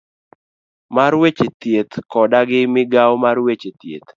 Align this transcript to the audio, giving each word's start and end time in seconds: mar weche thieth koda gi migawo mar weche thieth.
mar 0.95 1.13
weche 1.21 1.47
thieth 1.59 1.93
koda 2.11 2.39
gi 2.49 2.61
migawo 2.73 3.15
mar 3.23 3.37
weche 3.45 3.69
thieth. 3.79 4.09